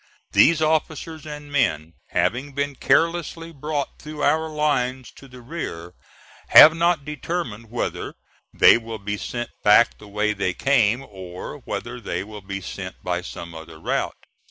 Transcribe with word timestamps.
These 0.31 0.63
officers 0.63 1.27
and 1.27 1.51
men 1.51 1.93
having 2.07 2.53
been 2.53 2.73
carelessly 2.75 3.51
brought 3.53 3.99
through 3.99 4.23
our 4.23 4.49
lines 4.49 5.11
to 5.11 5.27
the 5.27 5.41
rear 5.41 5.93
have 6.47 6.75
not 6.75 7.05
determined 7.05 7.69
whether 7.69 8.15
they 8.51 8.79
will 8.79 8.97
be 8.97 9.17
sent 9.17 9.51
back 9.63 9.99
the 9.99 10.07
way 10.07 10.33
they 10.33 10.55
came, 10.55 11.05
or 11.07 11.57
whether 11.65 11.99
they 12.01 12.23
will 12.23 12.41
be 12.41 12.61
sent 12.61 12.95
by 13.03 13.21
some 13.21 13.53
other 13.53 13.77
route. 13.79 14.17